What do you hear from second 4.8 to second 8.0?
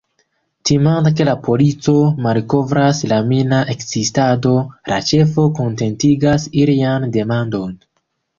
la ĉefo kontentigas ilian demandon.